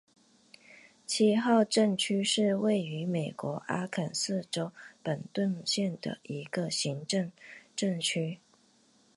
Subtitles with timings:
[1.05, 4.71] 七号镇区是位于美国阿肯色州
[5.03, 7.31] 本顿县的一个行政
[7.75, 8.39] 镇区。